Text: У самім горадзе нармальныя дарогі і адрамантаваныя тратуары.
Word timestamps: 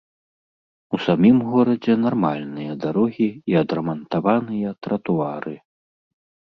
У 0.97 0.99
самім 1.07 1.37
горадзе 1.49 1.93
нармальныя 2.07 2.73
дарогі 2.87 3.29
і 3.55 3.61
адрамантаваныя 3.63 4.69
тратуары. 4.85 5.55